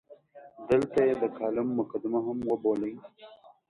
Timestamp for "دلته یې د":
0.69-1.23